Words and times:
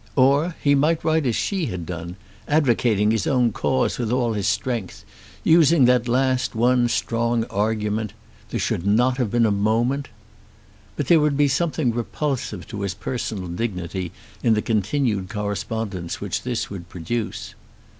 Or 0.15 0.55
he 0.63 0.73
might 0.73 1.03
write 1.03 1.27
as 1.27 1.35
she 1.35 1.67
had 1.67 1.85
done, 1.85 2.15
advocating 2.47 3.11
his 3.11 3.27
own 3.27 3.51
cause 3.51 3.99
with 3.99 4.11
all 4.11 4.33
his 4.33 4.47
strength, 4.47 5.05
using 5.43 5.85
that 5.85 6.07
last 6.07 6.55
one 6.55 6.87
strong 6.89 7.43
argument, 7.51 8.13
"there 8.49 8.59
should 8.59 8.83
not 8.87 9.17
have 9.17 9.29
been 9.29 9.45
a 9.45 9.51
moment." 9.51 10.07
But 10.95 11.05
there 11.07 11.19
would 11.19 11.37
be 11.37 11.47
something 11.47 11.91
repulsive 11.93 12.65
to 12.69 12.81
his 12.81 12.95
personal 12.95 13.47
dignity 13.47 14.11
in 14.41 14.55
the 14.55 14.63
continued 14.63 15.29
correspondence 15.29 16.19
which 16.19 16.41
this 16.41 16.67
would 16.71 16.89
produce. 16.89 17.53